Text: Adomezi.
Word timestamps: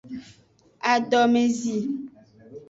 Adomezi. 0.93 1.77